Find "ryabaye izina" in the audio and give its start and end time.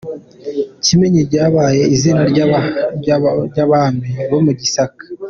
1.29-2.21